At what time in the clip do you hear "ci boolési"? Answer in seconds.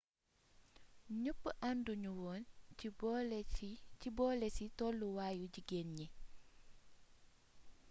4.01-4.65